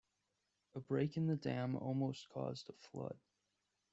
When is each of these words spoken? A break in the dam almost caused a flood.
A 0.73 0.79
break 0.79 1.15
in 1.15 1.27
the 1.27 1.35
dam 1.35 1.75
almost 1.75 2.27
caused 2.29 2.71
a 2.71 2.73
flood. 2.73 3.19